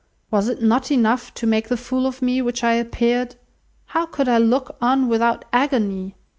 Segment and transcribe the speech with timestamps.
[0.31, 3.35] Was it not enough to make the fool of me which I appeared?
[3.85, 6.15] How could I look on without agony?